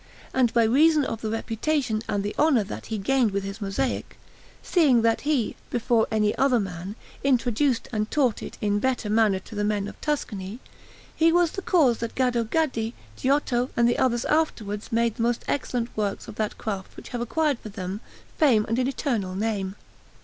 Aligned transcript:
And 0.33 0.51
by 0.51 0.63
reason 0.63 1.05
of 1.05 1.21
the 1.21 1.29
reputation 1.29 2.01
and 2.09 2.23
the 2.23 2.33
honour 2.39 2.63
that 2.63 2.87
he 2.87 2.97
gained 2.97 3.29
with 3.29 3.43
his 3.43 3.61
mosaic, 3.61 4.17
seeing 4.63 5.03
that 5.03 5.21
he, 5.21 5.55
before 5.69 6.07
any 6.09 6.35
other 6.39 6.59
man, 6.59 6.95
introduced 7.23 7.87
and 7.91 8.09
taught 8.09 8.41
it 8.41 8.57
in 8.61 8.79
better 8.79 9.11
manner 9.11 9.37
to 9.41 9.53
the 9.53 9.63
men 9.63 9.87
of 9.87 10.01
Tuscany, 10.01 10.57
he 11.15 11.31
was 11.31 11.51
the 11.51 11.61
cause 11.61 11.99
that 11.99 12.15
Gaddo 12.15 12.43
Gaddi, 12.45 12.93
Giotto, 13.15 13.69
and 13.77 13.87
the 13.87 13.99
others 13.99 14.25
afterwards 14.25 14.91
made 14.91 15.17
the 15.17 15.21
most 15.21 15.45
excellent 15.47 15.95
works 15.95 16.27
of 16.27 16.33
that 16.33 16.57
craft 16.57 16.97
which 16.97 17.09
have 17.09 17.21
acquired 17.21 17.59
for 17.59 17.69
them 17.69 18.01
fame 18.39 18.65
and 18.67 18.79
an 18.79 18.87
eternal 18.87 19.35
name. 19.35 19.75